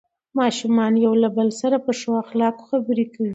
ماشومان 0.39 0.91
له 0.97 0.99
یو 1.05 1.13
بل 1.37 1.49
سره 1.61 1.77
په 1.85 1.91
ښو 1.99 2.11
اخلاقو 2.23 2.67
خبرې 2.69 3.05
کوي 3.13 3.29